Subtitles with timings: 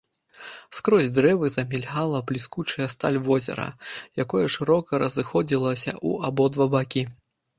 [0.77, 3.67] Скрозь дрэвы замільгала бліскучая сталь возера,
[4.23, 7.03] якое шырока разыходзілася ў абодва бакі.